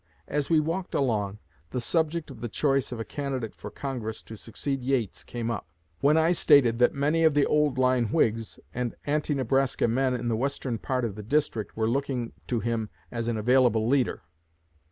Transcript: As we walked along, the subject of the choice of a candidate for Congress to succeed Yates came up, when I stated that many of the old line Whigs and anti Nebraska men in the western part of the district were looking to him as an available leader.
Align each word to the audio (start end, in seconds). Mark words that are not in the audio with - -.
As 0.27 0.49
we 0.49 0.59
walked 0.59 0.95
along, 0.95 1.37
the 1.69 1.79
subject 1.79 2.31
of 2.31 2.41
the 2.41 2.49
choice 2.49 2.91
of 2.91 2.99
a 2.99 3.05
candidate 3.05 3.53
for 3.53 3.69
Congress 3.69 4.23
to 4.23 4.35
succeed 4.35 4.81
Yates 4.81 5.23
came 5.23 5.51
up, 5.51 5.67
when 5.99 6.17
I 6.17 6.31
stated 6.31 6.79
that 6.79 6.95
many 6.95 7.23
of 7.23 7.35
the 7.35 7.45
old 7.45 7.77
line 7.77 8.05
Whigs 8.07 8.59
and 8.73 8.95
anti 9.05 9.35
Nebraska 9.35 9.87
men 9.87 10.15
in 10.15 10.27
the 10.27 10.35
western 10.35 10.79
part 10.79 11.05
of 11.05 11.13
the 11.13 11.21
district 11.21 11.77
were 11.77 11.87
looking 11.87 12.33
to 12.47 12.61
him 12.61 12.89
as 13.11 13.27
an 13.27 13.37
available 13.37 13.87
leader. 13.87 14.23